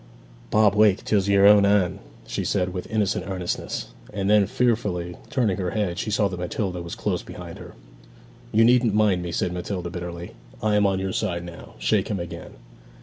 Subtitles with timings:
[0.49, 5.57] 'Bob, wake; 'tis your own Anne!' she said, with innocent earnestness; and then, fearfully turning
[5.57, 7.75] her head, she saw that Matilda was close behind her.
[8.51, 10.31] 'You needn't mind me,' said Matilda bitterly.
[10.63, 11.75] 'I am on your side now.
[11.77, 12.55] Shake him again.'